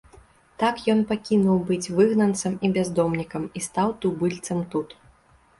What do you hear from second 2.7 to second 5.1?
бяздомнікам і стаў тубыльцам тут.